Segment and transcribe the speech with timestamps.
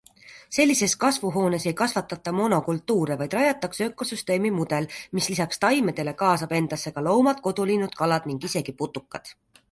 [0.55, 4.87] Sellises kasvuhoones ei kasvatata monokultuure, vaid rajatakse ökosüsteemi mudel,
[5.19, 9.31] mis lisaks taimedele kaasab endasse ka loomad, kodulinnud, kalad ning isegi putukad.